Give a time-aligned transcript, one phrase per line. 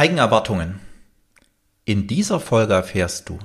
[0.00, 0.80] Eigenerwartungen.
[1.84, 3.38] In dieser Folge erfährst du,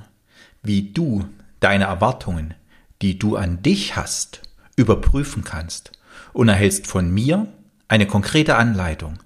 [0.62, 1.26] wie du
[1.60, 2.54] deine Erwartungen,
[3.02, 4.40] die du an dich hast,
[4.74, 5.92] überprüfen kannst
[6.32, 7.46] und erhältst von mir
[7.88, 9.18] eine konkrete Anleitung,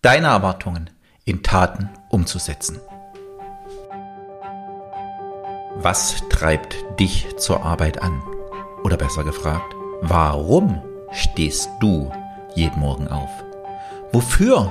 [0.00, 0.88] deine Erwartungen
[1.24, 2.78] in Taten umzusetzen.
[5.74, 8.22] Was treibt dich zur Arbeit an?
[8.84, 10.80] Oder besser gefragt, warum
[11.10, 12.12] stehst du
[12.54, 13.30] jeden Morgen auf?
[14.12, 14.70] Wofür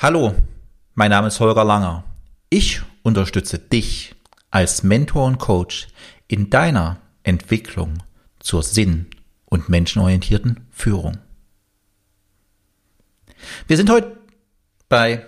[0.00, 0.32] Hallo,
[0.94, 2.04] mein Name ist Holger Langer.
[2.50, 4.14] Ich unterstütze dich
[4.48, 5.88] als Mentor und Coach
[6.28, 7.94] in deiner Entwicklung
[8.38, 9.08] zur sinn-
[9.46, 11.18] und menschenorientierten Führung.
[13.66, 14.16] Wir sind heute
[14.88, 15.26] bei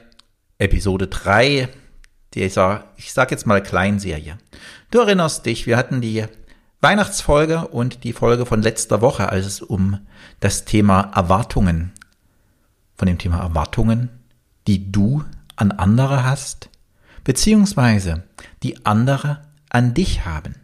[0.59, 1.69] Episode 3
[2.35, 4.39] dieser, ich sag jetzt mal Kleinserie.
[4.93, 6.27] Du erinnerst dich, wir hatten die
[6.81, 10.07] Weihnachtsfolge und die Folge von letzter Woche, als es um
[10.39, 11.91] das Thema Erwartungen,
[12.95, 14.20] von dem Thema Erwartungen,
[14.67, 15.25] die du
[15.57, 16.69] an andere hast,
[17.25, 18.25] beziehungsweise
[18.63, 20.55] die andere an dich haben.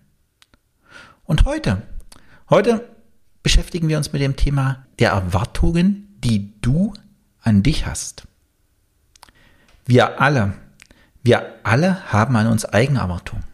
[1.25, 1.83] Und heute,
[2.51, 2.89] heute
[3.43, 6.95] beschäftigen wir uns mit dem Thema der Erwartungen, die du
[7.41, 8.27] an dich hast.
[9.85, 10.55] Wir alle,
[11.23, 13.45] wir alle haben an uns eigene Erwartungen.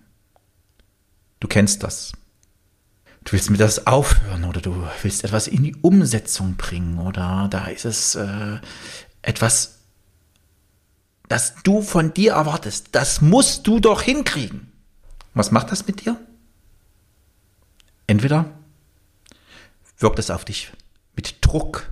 [1.41, 2.13] Du kennst das
[3.25, 7.67] du willst mit das aufhören oder du willst etwas in die Umsetzung bringen oder da
[7.67, 8.59] ist es äh,
[9.23, 9.79] etwas,
[11.33, 12.89] das du von dir erwartest.
[12.93, 14.73] Das musst du doch hinkriegen.
[15.35, 16.21] Was macht das mit dir?
[18.07, 18.47] Entweder
[19.99, 20.73] wirkt es auf dich
[21.17, 21.91] mit Druck.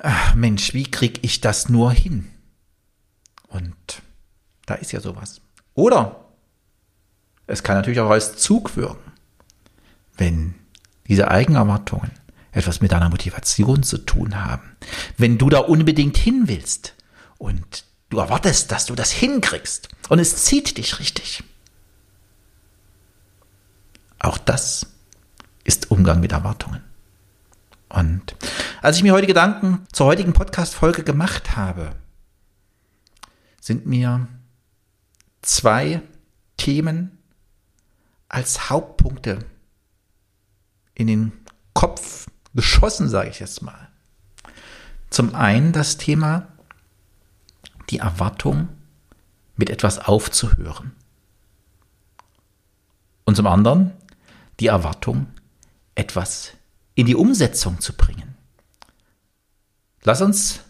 [0.00, 2.30] Ach, Mensch, wie krieg ich das nur hin?
[3.48, 4.02] Und
[4.66, 5.40] da ist ja sowas.
[5.74, 6.24] Oder
[7.46, 9.14] es kann natürlich auch als Zug wirken
[10.16, 10.54] wenn
[11.08, 12.10] diese Eigenerwartungen
[12.52, 14.76] etwas mit deiner Motivation zu tun haben,
[15.16, 16.94] wenn du da unbedingt hin willst
[17.38, 21.42] und du erwartest, dass du das hinkriegst und es zieht dich richtig.
[24.18, 24.86] Auch das
[25.64, 26.82] ist Umgang mit Erwartungen.
[27.88, 28.34] Und
[28.82, 31.94] als ich mir heute Gedanken zur heutigen Podcast-Folge gemacht habe,
[33.60, 34.26] sind mir
[35.42, 36.02] zwei
[36.56, 37.18] Themen
[38.28, 39.44] als Hauptpunkte
[40.94, 41.32] in den
[41.72, 43.88] Kopf geschossen, sage ich jetzt mal.
[45.10, 46.48] Zum einen das Thema,
[47.90, 48.68] die Erwartung,
[49.56, 50.92] mit etwas aufzuhören.
[53.24, 53.92] Und zum anderen
[54.60, 55.26] die Erwartung,
[55.94, 56.52] etwas
[56.94, 58.36] in die Umsetzung zu bringen.
[60.02, 60.60] Lass uns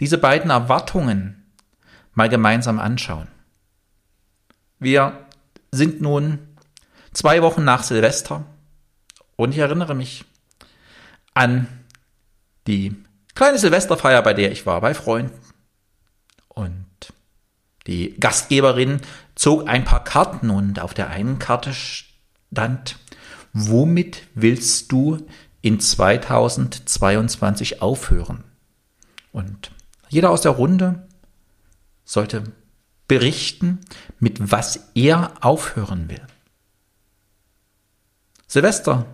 [0.00, 1.44] diese beiden Erwartungen
[2.14, 3.28] mal gemeinsam anschauen.
[4.78, 5.26] Wir
[5.70, 6.38] sind nun
[7.12, 8.44] zwei Wochen nach Silvester
[9.36, 10.24] und ich erinnere mich
[11.34, 11.68] an
[12.66, 12.96] die
[13.34, 15.32] kleine Silvesterfeier, bei der ich war, bei Freunden.
[17.86, 19.00] Die Gastgeberin
[19.34, 22.98] zog ein paar Karten und auf der einen Karte stand,
[23.52, 25.18] womit willst du
[25.60, 28.44] in 2022 aufhören?
[29.32, 29.72] Und
[30.08, 31.08] jeder aus der Runde
[32.04, 32.44] sollte
[33.08, 33.80] berichten,
[34.18, 36.22] mit was er aufhören will.
[38.46, 39.06] Silvester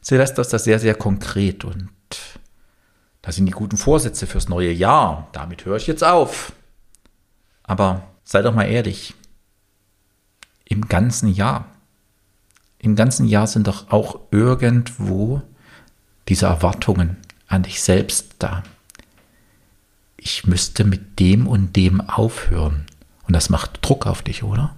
[0.00, 1.90] Silvester ist das sehr, sehr konkret und
[3.22, 5.28] das sind die guten Vorsätze fürs neue Jahr.
[5.32, 6.52] Damit höre ich jetzt auf.
[7.70, 9.14] Aber sei doch mal ehrlich.
[10.64, 11.66] Im ganzen Jahr.
[12.80, 15.40] Im ganzen Jahr sind doch auch irgendwo
[16.26, 17.16] diese Erwartungen
[17.46, 18.64] an dich selbst da.
[20.16, 22.86] Ich müsste mit dem und dem aufhören.
[23.28, 24.74] Und das macht Druck auf dich, oder?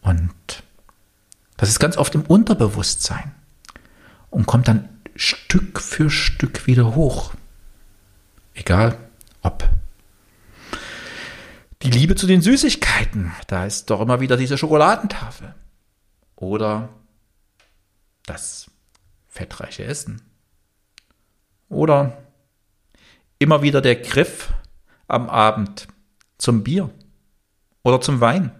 [0.00, 0.32] Und
[1.58, 3.32] das ist ganz oft im Unterbewusstsein
[4.30, 7.34] und kommt dann Stück für Stück wieder hoch.
[8.54, 8.96] Egal
[9.42, 9.68] ob
[11.82, 15.54] die Liebe zu den Süßigkeiten, da ist doch immer wieder diese Schokoladentafel.
[16.36, 16.88] Oder
[18.26, 18.70] das
[19.28, 20.22] fettreiche Essen.
[21.68, 22.18] Oder
[23.38, 24.52] immer wieder der Griff
[25.06, 25.88] am Abend
[26.38, 26.90] zum Bier
[27.82, 28.50] oder zum Wein.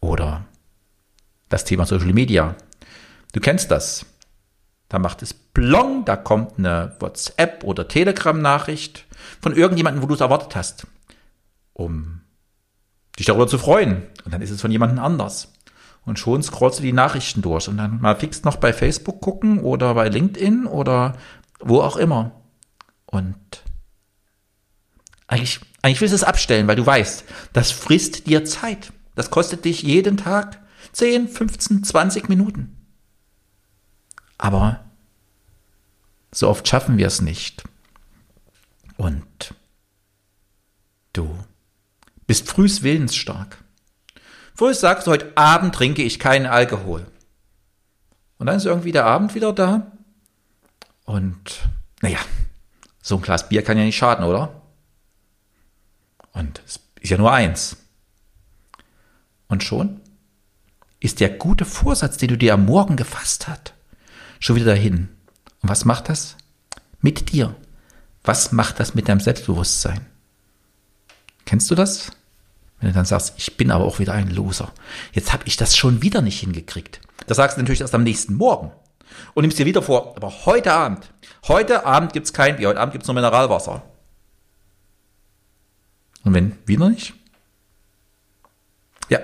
[0.00, 0.44] Oder
[1.48, 2.54] das Thema Social Media.
[3.32, 4.06] Du kennst das.
[4.88, 9.04] Da macht es plong, da kommt eine WhatsApp oder Telegram-Nachricht
[9.40, 10.86] von irgendjemandem, wo du es erwartet hast,
[11.76, 12.22] um
[13.18, 14.02] dich darüber zu freuen.
[14.24, 15.52] Und dann ist es von jemandem anders.
[16.04, 19.60] Und schon scrollst du die Nachrichten durch und dann mal fix noch bei Facebook gucken
[19.60, 21.18] oder bei LinkedIn oder
[21.60, 22.40] wo auch immer.
[23.04, 23.36] Und
[25.26, 28.92] eigentlich, eigentlich willst du es abstellen, weil du weißt, das frisst dir Zeit.
[29.14, 30.60] Das kostet dich jeden Tag
[30.92, 32.86] 10, 15, 20 Minuten.
[34.38, 34.84] Aber
[36.32, 37.64] so oft schaffen wir es nicht.
[38.96, 39.54] Und
[41.12, 41.36] du
[42.26, 43.58] bist frühs willensstark.
[44.54, 47.06] Früh sagst du, heute Abend trinke ich keinen Alkohol.
[48.38, 49.92] Und dann ist irgendwie der Abend wieder da.
[51.04, 51.68] Und
[52.00, 52.18] naja,
[53.02, 54.62] so ein Glas Bier kann ja nicht schaden, oder?
[56.32, 57.76] Und es ist ja nur eins.
[59.48, 60.00] Und schon
[61.00, 63.74] ist der gute Vorsatz, den du dir am Morgen gefasst hast,
[64.40, 65.08] schon wieder dahin.
[65.62, 66.36] Und was macht das?
[67.00, 67.54] Mit dir.
[68.24, 70.04] Was macht das mit deinem Selbstbewusstsein?
[71.46, 72.10] Kennst du das?
[72.80, 74.72] Wenn du dann sagst, ich bin aber auch wieder ein Loser.
[75.12, 77.00] Jetzt habe ich das schon wieder nicht hingekriegt.
[77.26, 78.70] Das sagst du natürlich erst am nächsten Morgen.
[79.32, 81.10] Und nimmst dir wieder vor, aber heute Abend,
[81.48, 83.82] heute Abend gibt's kein Bier, heute Abend gibt's nur Mineralwasser.
[86.24, 87.14] Und wenn wieder nicht?
[89.08, 89.20] Ja,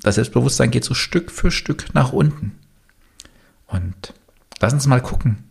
[0.00, 2.58] das Selbstbewusstsein geht so Stück für Stück nach unten.
[3.66, 4.14] Und
[4.60, 5.44] lass uns mal gucken,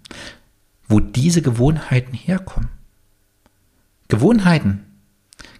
[0.89, 2.69] wo diese Gewohnheiten herkommen.
[4.09, 4.92] Gewohnheiten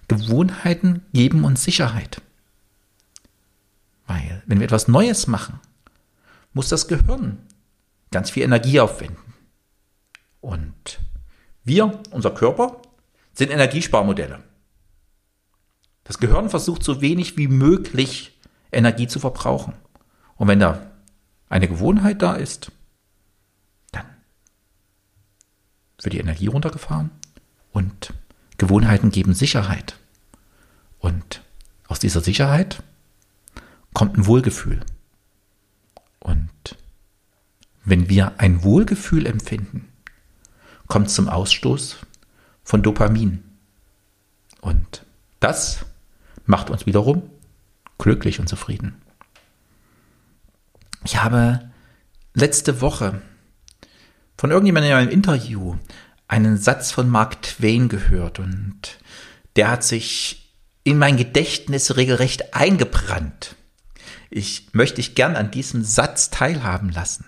[0.08, 2.22] Gewohnheiten geben uns Sicherheit.
[4.06, 5.60] Weil, wenn wir etwas Neues machen,
[6.54, 7.40] muss das Gehirn
[8.12, 9.34] ganz viel Energie aufwenden.
[10.42, 11.00] Und
[11.64, 12.82] wir, unser Körper,
[13.34, 14.44] sind Energiesparmodelle.
[16.04, 18.38] Das Gehirn versucht so wenig wie möglich
[18.72, 19.74] Energie zu verbrauchen.
[20.36, 20.92] Und wenn da
[21.50, 22.72] eine Gewohnheit da ist,
[23.92, 24.06] dann
[26.02, 27.12] wird die Energie runtergefahren
[27.72, 28.14] und
[28.64, 29.98] Gewohnheiten geben Sicherheit.
[31.00, 31.42] Und
[31.90, 32.82] aus dieser Sicherheit
[33.94, 34.80] kommt ein Wohlgefühl.
[36.22, 36.78] Und
[37.84, 39.90] wenn wir ein Wohlgefühl empfinden,
[40.88, 41.98] kommt zum Ausstoß
[42.64, 43.44] von Dopamin.
[44.62, 45.04] Und
[45.42, 45.86] das
[46.46, 47.24] macht uns wiederum
[47.98, 48.96] glücklich und zufrieden.
[51.04, 51.70] Ich habe
[52.34, 53.22] letzte Woche
[54.38, 55.76] von irgendjemandem in einem Interview
[56.34, 58.98] einen Satz von Mark Twain gehört und
[59.56, 60.52] der hat sich
[60.84, 63.56] in mein Gedächtnis regelrecht eingebrannt.
[64.32, 67.26] Ich möchte dich gern an diesem Satz teilhaben lassen.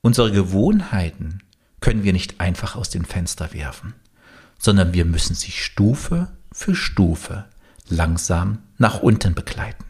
[0.00, 1.42] Unsere Gewohnheiten
[1.80, 3.94] können wir nicht einfach aus dem Fenster werfen,
[4.60, 7.46] sondern wir müssen sie Stufe für Stufe
[7.88, 9.84] langsam nach unten begleiten.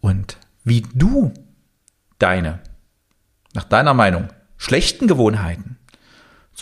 [0.00, 1.34] Und wie du
[2.20, 2.60] deine,
[3.54, 5.78] nach deiner Meinung, schlechten Gewohnheiten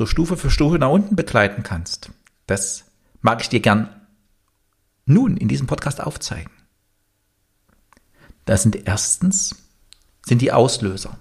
[0.00, 2.10] so Stufe für Stufe nach unten begleiten kannst,
[2.46, 2.86] das
[3.20, 4.00] mag ich dir gern
[5.04, 6.50] nun in diesem Podcast aufzeigen.
[8.46, 9.56] Das sind erstens
[10.24, 11.18] sind die Auslöser.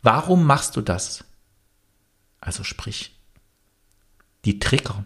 [0.00, 1.22] Warum machst du das?
[2.40, 3.14] Also sprich,
[4.46, 5.04] die Trigger.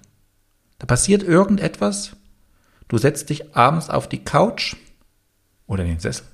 [0.79, 2.15] Da passiert irgendetwas,
[2.87, 4.77] du setzt dich abends auf die Couch
[5.67, 6.27] oder den Sessel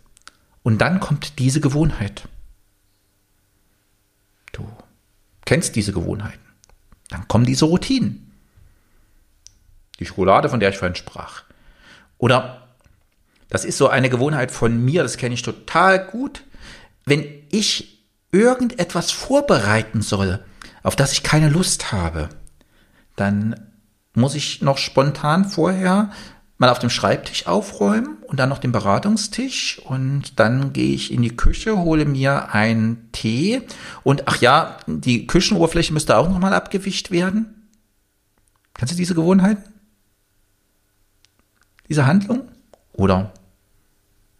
[0.62, 2.28] und dann kommt diese Gewohnheit.
[4.52, 4.68] Du
[5.48, 6.44] kennst diese Gewohnheiten.
[7.08, 8.30] Dann kommen diese Routinen.
[9.98, 11.44] Die Schokolade, von der ich vorhin sprach.
[12.18, 12.68] Oder
[13.48, 16.44] das ist so eine Gewohnheit von mir, das kenne ich total gut.
[17.06, 20.44] Wenn ich irgendetwas vorbereiten soll,
[20.82, 22.28] auf das ich keine Lust habe,
[23.16, 23.72] dann
[24.12, 26.10] muss ich noch spontan vorher
[26.58, 31.22] mal auf dem Schreibtisch aufräumen und dann noch den Beratungstisch und dann gehe ich in
[31.22, 33.62] die Küche, hole mir einen Tee
[34.04, 37.70] und ach ja, die Küchenoberfläche müsste auch nochmal abgewischt werden.
[38.74, 39.64] Kennst du diese Gewohnheiten?
[41.88, 42.42] Diese Handlung?
[42.92, 43.32] Oder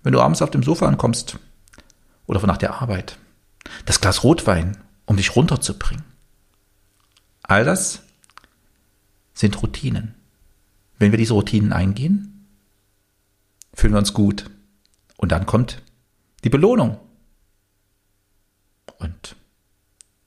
[0.03, 1.39] wenn du abends auf dem Sofa ankommst
[2.27, 3.17] oder nach der Arbeit,
[3.87, 4.77] das Glas Rotwein,
[5.07, 6.05] um dich runterzubringen.
[7.43, 8.03] All das
[9.33, 10.15] sind Routinen.
[10.99, 12.38] Wenn wir diese Routinen eingehen,
[13.79, 14.51] fühlen wir uns gut.
[15.17, 15.83] Und dann kommt
[16.43, 16.99] die Belohnung.
[18.99, 19.37] Und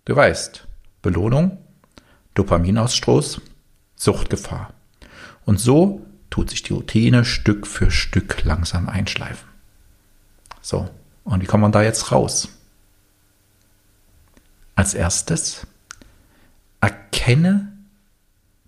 [0.05, 0.65] du weißt,
[1.01, 1.57] Belohnung,
[2.33, 3.41] Dopaminausstoß,
[3.95, 4.73] Suchtgefahr.
[5.45, 9.49] Und so tut sich die Routine Stück für Stück langsam einschleifen.
[10.61, 10.89] So,
[11.25, 12.47] und wie kommt man da jetzt raus?
[14.75, 15.67] Als erstes,
[16.79, 17.77] erkenne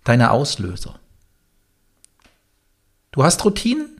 [0.04, 1.00] deine Auslöser.
[3.12, 3.93] Du hast Routinen,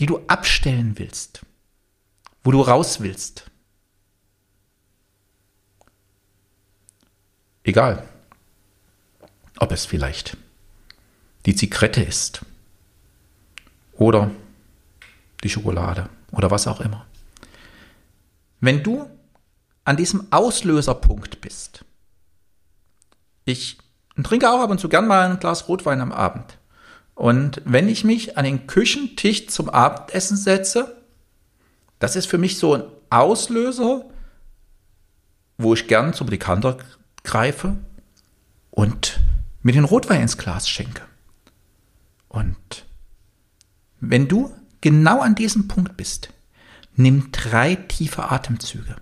[0.00, 1.42] die du abstellen willst,
[2.42, 3.50] wo du raus willst.
[7.62, 8.08] Egal.
[9.60, 10.38] ob es vielleicht
[11.44, 12.40] die Zigarette ist
[13.92, 14.30] oder
[15.44, 17.06] die Schokolade oder was auch immer.
[18.60, 19.08] Wenn du
[19.84, 21.84] an diesem Auslöserpunkt bist,
[23.44, 23.76] ich
[24.22, 26.56] trinke auch ab und zu gern mal ein Glas Rotwein am Abend.
[27.20, 31.04] Und wenn ich mich an den Küchentisch zum Abendessen setze,
[31.98, 34.08] das ist für mich so ein Auslöser,
[35.58, 36.78] wo ich gern zum Dekanter
[37.22, 37.76] greife
[38.70, 39.20] und
[39.62, 41.02] mir den Rotwein ins Glas schenke.
[42.30, 42.86] Und
[44.00, 46.30] wenn du genau an diesem Punkt bist,
[46.96, 48.96] nimm drei tiefe Atemzüge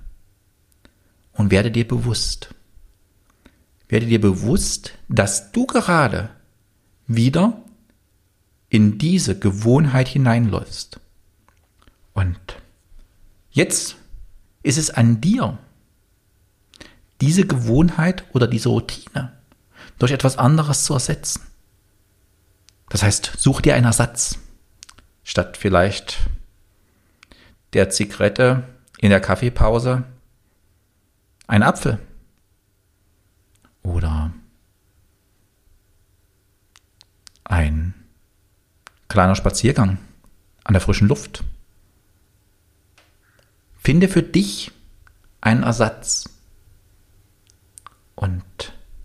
[1.34, 2.52] und werde dir bewusst,
[3.88, 6.30] werde dir bewusst, dass du gerade
[7.06, 7.62] wieder
[8.68, 11.00] in diese Gewohnheit hineinläufst.
[12.12, 12.38] Und
[13.50, 13.96] jetzt
[14.62, 15.58] ist es an dir,
[17.20, 19.32] diese Gewohnheit oder diese Routine
[19.98, 21.42] durch etwas anderes zu ersetzen.
[22.88, 24.38] Das heißt, such dir einen Ersatz.
[25.24, 26.28] Statt vielleicht
[27.72, 28.64] der Zigarette
[28.98, 30.04] in der Kaffeepause
[31.46, 31.98] ein Apfel.
[33.82, 34.32] Oder
[37.44, 37.94] ein
[39.08, 39.98] kleiner Spaziergang
[40.64, 41.44] an der frischen Luft.
[43.78, 44.70] Finde für dich
[45.40, 46.28] einen Ersatz
[48.14, 48.44] und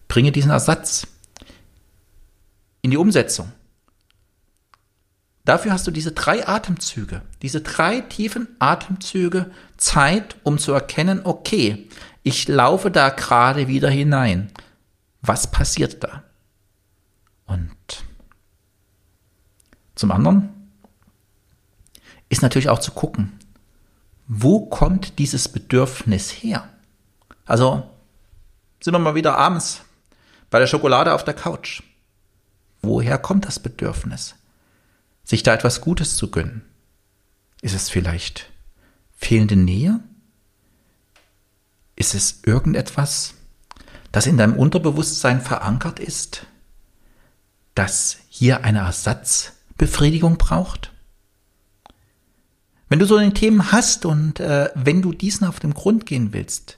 [0.08, 1.08] bringe diesen Ersatz
[2.82, 3.52] in die Umsetzung.
[5.46, 11.90] Dafür hast du diese drei Atemzüge, diese drei tiefen Atemzüge Zeit, um zu erkennen, okay,
[12.24, 14.52] ich laufe da gerade wieder hinein.
[15.22, 16.24] Was passiert da?
[17.46, 17.76] Und
[19.96, 20.50] zum anderen
[22.30, 23.40] ist natürlich auch zu gucken,
[24.28, 26.68] wo kommt dieses Bedürfnis her?
[27.46, 27.90] Also
[28.82, 29.82] sind wir mal wieder abends
[30.50, 31.84] bei der Schokolade auf der Couch.
[32.82, 34.36] Woher kommt das Bedürfnis?
[35.24, 36.64] Sich da etwas Gutes zu gönnen?
[37.62, 38.52] Ist es vielleicht
[39.16, 40.00] fehlende Nähe?
[41.96, 43.36] Ist es irgendetwas,
[44.12, 46.46] das in deinem Unterbewusstsein verankert ist,
[47.74, 48.82] das hier eine
[49.78, 50.92] Ersatzbefriedigung braucht?
[52.90, 56.32] Wenn du so eine Themen hast und äh, wenn du diesen auf den Grund gehen
[56.32, 56.78] willst,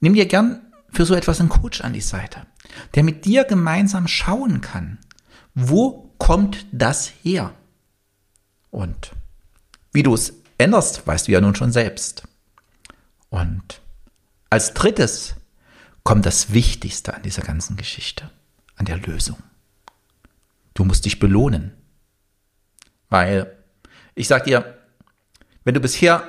[0.00, 2.46] nimm dir gern für so etwas einen Coach an die Seite,
[2.94, 4.98] der mit dir gemeinsam schauen kann,
[5.54, 7.52] wo kommt das her?
[8.70, 9.12] Und
[9.92, 12.22] wie du es änderst, weißt du ja nun schon selbst.
[13.28, 13.80] Und
[14.48, 15.34] als drittes
[16.02, 18.30] kommt das Wichtigste an dieser ganzen Geschichte,
[18.76, 19.38] an der Lösung.
[20.72, 21.72] Du musst dich belohnen.
[23.08, 23.56] Weil,
[24.14, 24.78] ich sag dir,
[25.64, 26.22] wenn du bisher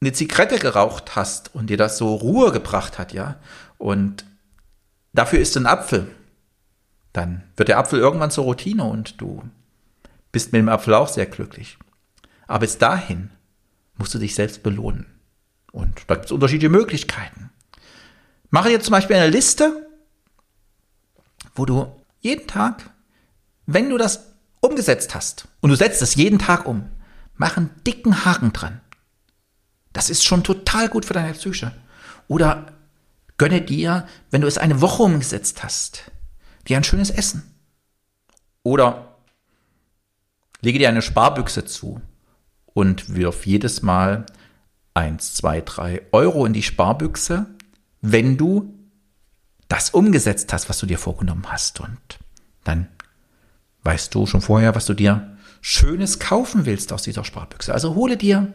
[0.00, 3.36] eine Zigarette geraucht hast und dir das so Ruhe gebracht hat, ja,
[3.78, 4.24] und
[5.12, 6.06] dafür ist ein Apfel,
[7.12, 9.42] dann wird der Apfel irgendwann zur Routine und du
[10.32, 11.78] bist mit dem Apfel auch sehr glücklich.
[12.46, 13.30] Aber bis dahin
[13.96, 15.06] musst du dich selbst belohnen.
[15.72, 17.50] Und da gibt es unterschiedliche Möglichkeiten.
[18.50, 19.88] Mache dir zum Beispiel eine Liste,
[21.54, 21.90] wo du
[22.20, 22.90] jeden Tag,
[23.66, 24.33] wenn du das
[24.64, 26.90] umgesetzt hast, und du setzt es jeden Tag um,
[27.36, 28.80] mach einen dicken Haken dran.
[29.92, 31.72] Das ist schon total gut für deine Psyche.
[32.26, 32.72] Oder
[33.36, 36.10] gönne dir, wenn du es eine Woche umgesetzt hast,
[36.66, 37.54] dir ein schönes Essen.
[38.62, 39.18] Oder
[40.60, 42.00] lege dir eine Sparbüchse zu
[42.66, 44.26] und wirf jedes Mal
[44.94, 47.46] eins, zwei, drei Euro in die Sparbüchse,
[48.00, 48.74] wenn du
[49.68, 51.80] das umgesetzt hast, was du dir vorgenommen hast.
[51.80, 52.18] Und
[52.64, 52.88] dann
[53.84, 57.72] weißt du schon vorher, was du dir Schönes kaufen willst aus dieser Sparbüchse.
[57.72, 58.52] Also hole dir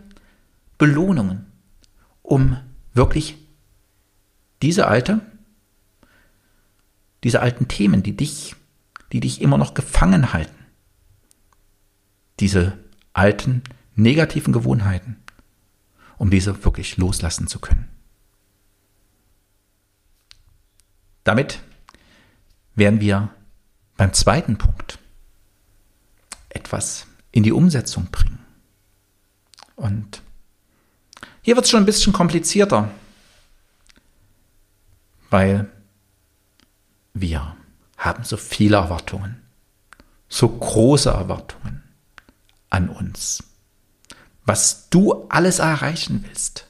[0.77, 1.45] Belohnungen,
[2.21, 2.57] um
[2.93, 3.38] wirklich
[4.62, 5.21] diese alte,
[7.24, 8.55] diese alten Themen, die dich,
[9.12, 10.65] die dich immer noch gefangen halten,
[12.39, 12.77] diese
[13.13, 13.63] alten
[13.95, 15.17] negativen Gewohnheiten,
[16.17, 17.88] um diese wirklich loslassen zu können.
[21.24, 21.59] Damit
[22.75, 23.29] werden wir
[23.98, 24.99] beim zweiten Punkt
[26.50, 28.39] etwas in die Umsetzung bringen.
[29.75, 30.22] Und
[31.41, 32.91] hier wird es schon ein bisschen komplizierter,
[35.29, 35.72] weil
[37.13, 37.56] wir
[37.98, 39.41] haben so viele Erwartungen,
[40.27, 41.84] so große Erwartungen
[42.70, 43.44] an uns.
[44.46, 46.68] Was du alles erreichen willst,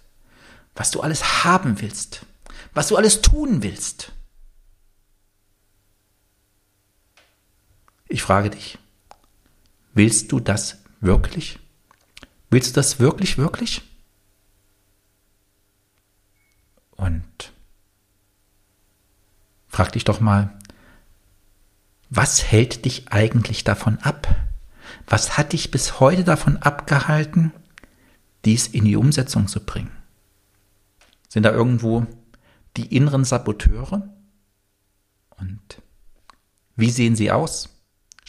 [0.75, 2.25] was du alles haben willst,
[2.73, 4.11] was du alles tun willst.
[8.07, 8.77] Ich frage dich,
[9.93, 11.59] willst du das wirklich?
[12.49, 13.81] Willst du das wirklich, wirklich?
[16.91, 17.53] Und
[19.67, 20.57] frag dich doch mal,
[22.09, 24.35] was hält dich eigentlich davon ab?
[25.07, 27.53] Was hat dich bis heute davon abgehalten,
[28.45, 29.91] dies in die Umsetzung zu bringen?
[31.27, 32.07] Sind da irgendwo
[32.75, 34.09] die inneren Saboteure?
[35.37, 35.81] Und
[36.75, 37.69] wie sehen sie aus?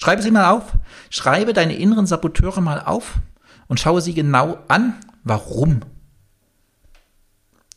[0.03, 0.73] Schreibe sie mal auf.
[1.11, 3.21] Schreibe deine inneren Saboteure mal auf
[3.69, 5.81] und schaue sie genau an, warum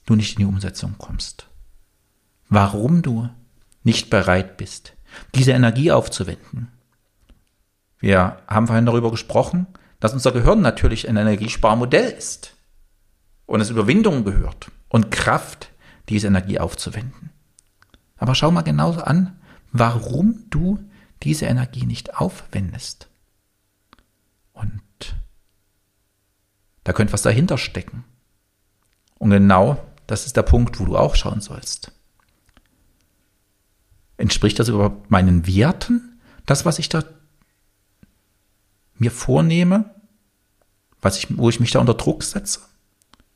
[0.05, 1.47] du nicht in die Umsetzung kommst.
[2.47, 3.29] Warum du
[3.83, 4.93] nicht bereit bist,
[5.35, 6.69] diese Energie aufzuwenden.
[7.99, 9.67] Wir haben vorhin darüber gesprochen,
[9.99, 12.55] dass unser Gehirn natürlich ein Energiesparmodell ist
[13.45, 15.71] und es Überwindung gehört und Kraft,
[16.07, 17.31] diese Energie aufzuwenden.
[18.17, 19.39] Aber schau mal genauso an,
[19.71, 20.79] warum du
[21.23, 23.09] diese Energie nicht aufwendest.
[24.51, 24.81] Und
[26.83, 28.03] da könnte was dahinter stecken.
[29.17, 31.91] Und genau das ist der Punkt, wo du auch schauen sollst.
[34.17, 36.21] Entspricht das überhaupt meinen Werten?
[36.45, 37.03] Das, was ich da
[38.95, 39.95] mir vornehme?
[41.01, 42.59] Was ich, wo ich mich da unter Druck setze?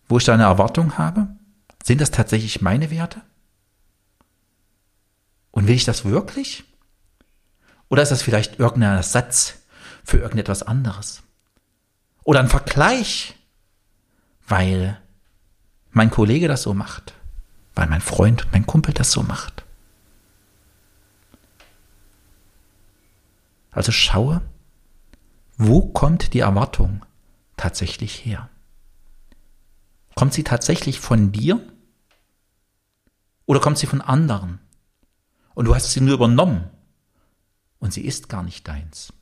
[0.08, 1.28] Wo ich da eine Erwartung habe?
[1.84, 3.22] Sind das tatsächlich meine Werte?
[5.52, 6.66] Und will ich das wirklich?
[7.90, 9.60] Oder ist das vielleicht irgendein Ersatz
[10.04, 11.24] für irgendetwas anderes?
[12.24, 13.36] Oder ein Vergleich,
[14.48, 15.00] weil
[15.92, 17.14] mein Kollege das so macht,
[17.76, 19.64] weil mein Freund, mein Kumpel das so macht.
[23.72, 24.42] Also schaue,
[25.58, 27.06] wo kommt die Erwartung
[27.56, 28.50] tatsächlich her?
[30.16, 31.62] Kommt sie tatsächlich von dir?
[33.46, 34.60] Oder kommt sie von anderen?
[35.54, 36.70] Und du hast sie nur übernommen
[37.80, 39.14] und sie ist gar nicht deins.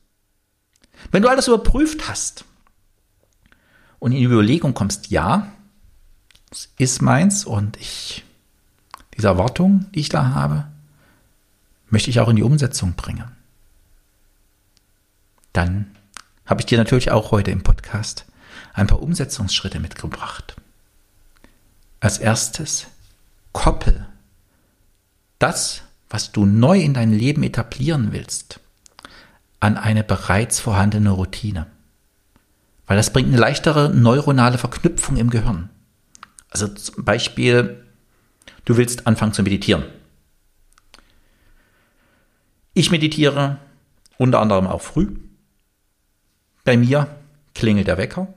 [1.10, 2.44] Wenn du alles überprüft hast
[3.98, 5.52] und in die Überlegung kommst, ja,
[6.50, 8.24] es ist meins und ich,
[9.16, 10.68] diese Erwartung, die ich da habe,
[11.88, 13.30] möchte ich auch in die Umsetzung bringen.
[15.52, 15.90] Dann
[16.44, 18.26] habe ich dir natürlich auch heute im Podcast
[18.72, 20.56] ein paar Umsetzungsschritte mitgebracht.
[22.00, 22.86] Als erstes,
[23.52, 24.06] koppel
[25.38, 28.60] das, was du neu in dein Leben etablieren willst,
[29.60, 31.66] an eine bereits vorhandene Routine.
[32.86, 35.70] Weil das bringt eine leichtere neuronale Verknüpfung im Gehirn.
[36.50, 37.84] Also zum Beispiel,
[38.64, 39.84] du willst anfangen zu meditieren.
[42.74, 43.58] Ich meditiere
[44.18, 45.16] unter anderem auch früh.
[46.64, 47.08] Bei mir
[47.54, 48.28] klingelt der Wecker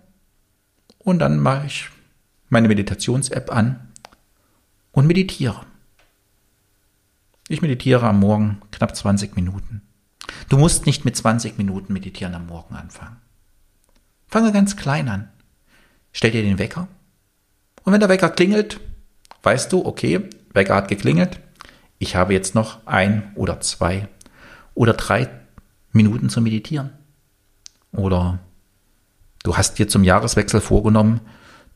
[0.98, 1.90] und dann mache ich
[2.50, 3.90] meine Meditations-App an
[4.92, 5.66] und meditiere.
[7.52, 9.82] Ich meditiere am Morgen knapp 20 Minuten.
[10.50, 13.18] Du musst nicht mit 20 Minuten meditieren am Morgen anfangen.
[14.28, 15.30] Fange ganz klein an.
[16.12, 16.88] Stell dir den Wecker.
[17.84, 18.80] Und wenn der Wecker klingelt,
[19.42, 21.40] weißt du, okay, Wecker hat geklingelt.
[21.98, 24.08] Ich habe jetzt noch ein oder zwei
[24.76, 25.28] oder drei
[25.92, 26.92] Minuten zu meditieren.
[27.92, 28.38] Oder
[29.42, 31.22] du hast dir zum Jahreswechsel vorgenommen,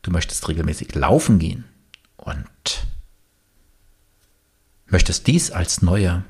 [0.02, 1.64] du möchtest regelmäßig laufen gehen.
[2.16, 2.83] Und
[4.86, 6.24] möchtest dies als neue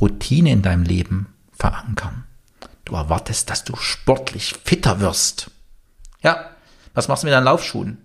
[0.00, 2.24] Routine in deinem Leben verankern.
[2.84, 5.50] Du erwartest, dass du sportlich fitter wirst.
[6.22, 6.50] Ja,
[6.92, 7.98] was machst du mit deinen Laufschuhen?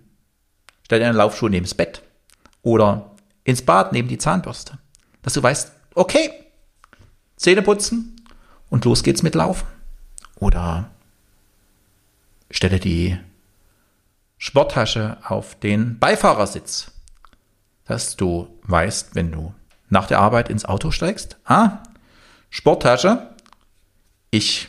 [0.84, 2.02] Stell dir deine Laufschuhe neben das Bett
[2.62, 3.14] oder
[3.44, 4.78] ins Bad neben die Zahnbürste.
[5.22, 6.30] Dass du weißt, okay,
[7.36, 8.20] Zähne putzen
[8.68, 9.66] und los geht's mit Laufen.
[10.36, 10.90] Oder
[12.50, 13.18] stelle die
[14.38, 16.92] Sporttasche auf den Beifahrersitz,
[17.84, 19.54] dass du weißt, wenn du
[19.90, 21.38] nach der Arbeit ins Auto steigst.
[21.44, 21.82] Ah,
[22.48, 23.34] Sporttasche.
[24.30, 24.68] Ich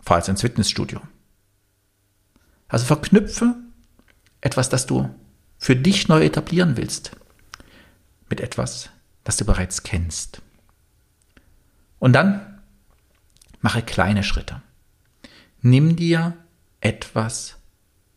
[0.00, 1.00] fahre jetzt ins Fitnessstudio.
[2.68, 3.54] Also verknüpfe
[4.40, 5.14] etwas, das du
[5.58, 7.12] für dich neu etablieren willst,
[8.28, 8.90] mit etwas,
[9.24, 10.42] das du bereits kennst.
[11.98, 12.60] Und dann
[13.60, 14.62] mache kleine Schritte.
[15.60, 16.36] Nimm dir
[16.80, 17.56] etwas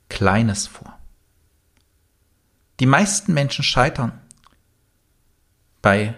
[0.09, 0.97] Kleines vor.
[2.79, 4.19] Die meisten Menschen scheitern
[5.81, 6.15] bei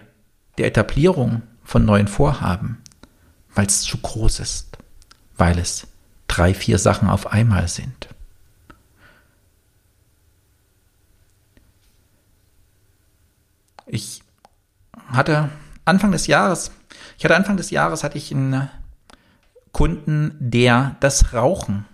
[0.58, 2.82] der Etablierung von neuen Vorhaben,
[3.54, 4.78] weil es zu groß ist,
[5.36, 5.86] weil es
[6.28, 8.08] drei, vier Sachen auf einmal sind.
[13.86, 14.22] Ich
[15.08, 15.50] hatte
[15.84, 16.70] Anfang des Jahres,
[17.18, 18.70] ich hatte Anfang des Jahres hatte ich einen
[19.72, 21.86] Kunden, der das Rauchen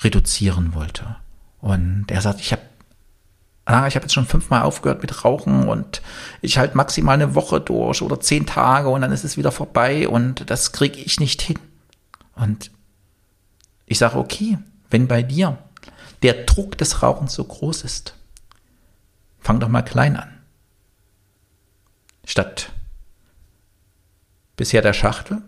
[0.00, 1.16] reduzieren wollte.
[1.60, 2.62] Und er sagt, ich habe
[3.70, 6.02] ah, ich habe jetzt schon fünfmal aufgehört mit Rauchen und
[6.40, 10.08] ich halte maximal eine Woche durch oder zehn Tage und dann ist es wieder vorbei
[10.08, 11.58] und das kriege ich nicht hin.
[12.34, 12.70] Und
[13.86, 15.58] ich sage, okay, wenn bei dir
[16.22, 18.14] der Druck des Rauchens so groß ist,
[19.38, 20.38] fang doch mal klein an.
[22.24, 22.72] Statt
[24.56, 25.42] bisher der Schachtel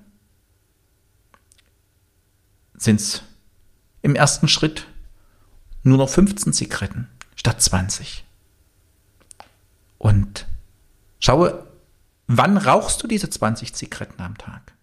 [2.74, 3.22] sind es
[4.00, 4.86] im ersten Schritt
[5.82, 7.08] nur noch 15 Zigaretten
[7.42, 8.24] statt 20.
[9.98, 10.46] Und
[11.18, 11.66] schaue,
[12.28, 14.74] wann rauchst du diese 20 Zigaretten am Tag?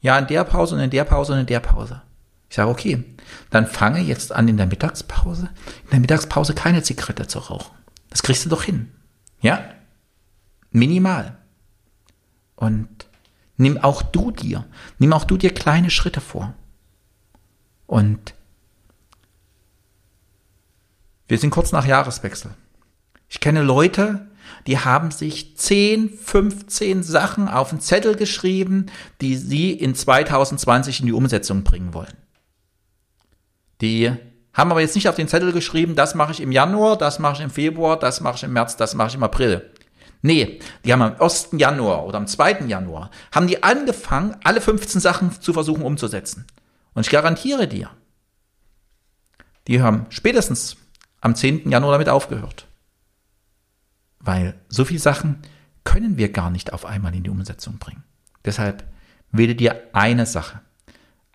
[0.00, 2.00] Ja, in der Pause und in der Pause und in der Pause.
[2.48, 3.04] Ich sage, okay,
[3.50, 5.50] dann fange jetzt an in der Mittagspause,
[5.84, 7.76] in der Mittagspause keine Zigarette zu rauchen.
[8.08, 8.90] Das kriegst du doch hin.
[9.42, 9.62] Ja?
[10.70, 11.36] Minimal.
[12.56, 12.88] Und
[13.58, 14.64] nimm auch du dir,
[14.98, 16.54] nimm auch du dir kleine Schritte vor.
[17.86, 18.32] Und
[21.30, 22.50] wir sind kurz nach Jahreswechsel.
[23.28, 24.26] Ich kenne Leute,
[24.66, 28.86] die haben sich 10, 15 Sachen auf einen Zettel geschrieben,
[29.20, 32.16] die sie in 2020 in die Umsetzung bringen wollen.
[33.80, 34.10] Die
[34.52, 37.34] haben aber jetzt nicht auf den Zettel geschrieben, das mache ich im Januar, das mache
[37.34, 39.70] ich im Februar, das mache ich im März, das mache ich im April.
[40.22, 41.50] Nee, die haben am 1.
[41.52, 42.62] Januar oder am 2.
[42.66, 46.48] Januar, haben die angefangen, alle 15 Sachen zu versuchen umzusetzen.
[46.92, 47.88] Und ich garantiere dir,
[49.68, 50.76] die haben spätestens
[51.20, 51.70] am 10.
[51.70, 52.66] Januar damit aufgehört.
[54.18, 55.38] Weil so viele Sachen
[55.84, 58.04] können wir gar nicht auf einmal in die Umsetzung bringen.
[58.44, 58.84] Deshalb
[59.32, 60.60] wähle dir eine Sache.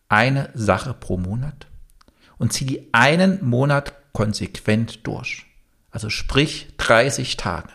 [0.07, 1.67] Eine Sache pro Monat
[2.37, 5.45] und zieh die einen Monat konsequent durch.
[5.91, 7.69] Also sprich 30 Tage.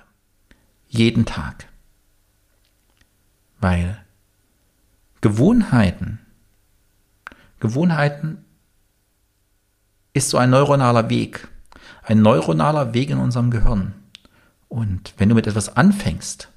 [0.88, 1.68] Jeden Tag.
[3.60, 4.04] Weil
[5.20, 6.18] Gewohnheiten,
[7.60, 8.44] Gewohnheiten
[10.12, 11.48] ist so ein neuronaler Weg.
[12.03, 13.94] Ein neuronaler Weg in unserem Gehirn.
[14.68, 16.48] Und wenn du mit etwas anfängst,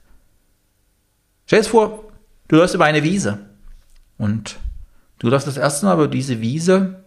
[1.46, 2.04] stell dir vor,
[2.48, 3.40] du läufst über eine Wiese
[4.18, 4.58] und
[5.20, 7.04] du läufst das erste Mal über diese Wiese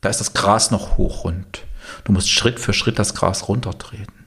[0.00, 1.64] da ist das Gras noch hoch und
[2.04, 4.26] du musst Schritt für Schritt das Gras runtertreten.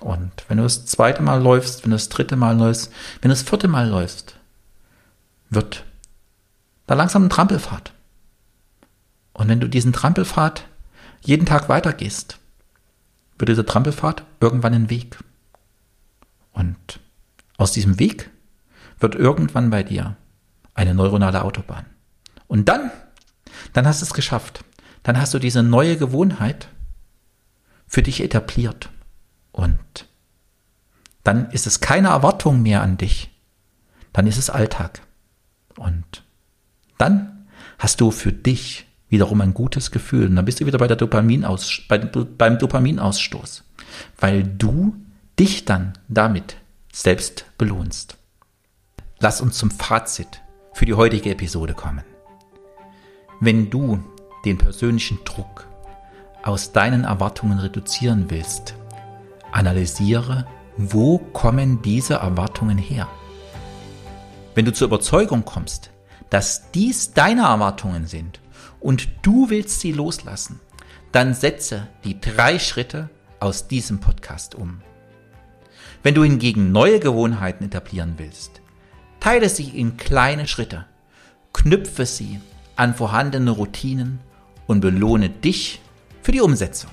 [0.00, 3.34] Und wenn du das zweite Mal läufst, wenn du das dritte Mal läufst, wenn du
[3.34, 4.36] das vierte Mal läufst,
[5.50, 5.84] wird
[6.86, 7.92] da langsam ein Trampelpfad.
[9.34, 10.64] Und wenn du diesen Trampelpfad
[11.20, 12.38] jeden Tag weitergehst,
[13.42, 15.18] wird dieser Trampelpfad irgendwann ein Weg.
[16.52, 17.00] Und
[17.58, 18.30] aus diesem Weg
[18.98, 20.16] wird irgendwann bei dir
[20.72, 21.84] eine neuronale Autobahn.
[22.46, 22.90] Und dann,
[23.74, 24.64] dann hast du es geschafft
[25.02, 26.68] dann hast du diese neue Gewohnheit
[27.86, 28.90] für dich etabliert.
[29.50, 30.08] Und
[31.24, 33.30] dann ist es keine Erwartung mehr an dich.
[34.12, 35.02] Dann ist es Alltag.
[35.76, 36.24] Und
[36.98, 37.46] dann
[37.78, 40.26] hast du für dich wiederum ein gutes Gefühl.
[40.26, 43.62] Und dann bist du wieder bei der Dopaminaus bei, beim Dopaminausstoß.
[44.18, 44.96] Weil du
[45.38, 46.56] dich dann damit
[46.90, 48.16] selbst belohnst.
[49.20, 50.40] Lass uns zum Fazit
[50.72, 52.04] für die heutige Episode kommen.
[53.38, 54.02] Wenn du
[54.46, 55.66] den persönlichen Druck
[56.42, 58.74] aus deinen Erwartungen reduzieren willst,
[59.52, 60.46] analysiere,
[60.78, 63.08] wo kommen diese Erwartungen her.
[64.54, 65.90] Wenn du zur Überzeugung kommst,
[66.30, 68.40] dass dies deine Erwartungen sind
[68.82, 70.60] und du willst sie loslassen,
[71.12, 73.08] dann setze die drei Schritte
[73.40, 74.80] aus diesem Podcast um.
[76.02, 78.60] Wenn du hingegen neue Gewohnheiten etablieren willst,
[79.20, 80.86] teile sie in kleine Schritte,
[81.52, 82.40] knüpfe sie
[82.76, 84.20] an vorhandene Routinen
[84.66, 85.80] und belohne dich
[86.22, 86.90] für die Umsetzung.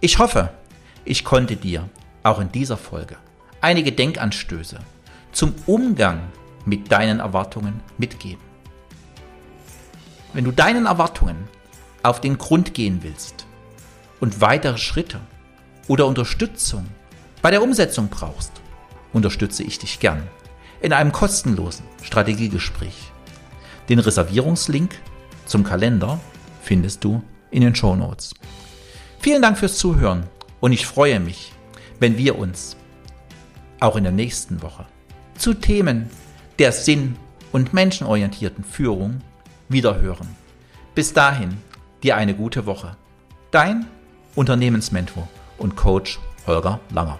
[0.00, 0.50] Ich hoffe,
[1.04, 1.88] ich konnte dir
[2.22, 3.16] auch in dieser Folge
[3.60, 4.78] einige Denkanstöße
[5.32, 6.20] zum Umgang
[6.64, 8.49] mit deinen Erwartungen mitgeben.
[10.32, 11.48] Wenn du deinen Erwartungen
[12.02, 13.46] auf den Grund gehen willst
[14.20, 15.20] und weitere Schritte
[15.88, 16.86] oder Unterstützung
[17.42, 18.52] bei der Umsetzung brauchst,
[19.12, 20.22] unterstütze ich dich gern
[20.80, 23.10] in einem kostenlosen Strategiegespräch.
[23.88, 24.94] Den Reservierungslink
[25.46, 26.20] zum Kalender
[26.62, 28.32] findest du in den Show Notes.
[29.18, 30.28] Vielen Dank fürs Zuhören
[30.60, 31.52] und ich freue mich,
[31.98, 32.76] wenn wir uns
[33.80, 34.86] auch in der nächsten Woche
[35.36, 36.08] zu Themen
[36.60, 37.16] der sinn-
[37.50, 39.22] und menschenorientierten Führung
[39.70, 40.36] wiederhören.
[40.94, 41.56] Bis dahin,
[42.02, 42.96] dir eine gute Woche.
[43.50, 43.86] Dein
[44.34, 45.28] Unternehmensmentor
[45.58, 47.18] und Coach Holger Langer.